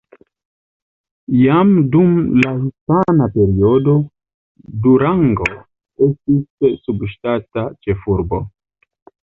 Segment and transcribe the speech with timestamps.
[1.41, 2.15] Jam dum
[2.45, 3.95] la hispana periodo
[4.89, 5.49] Durango
[6.09, 8.47] estis subŝtata ĉefurbo.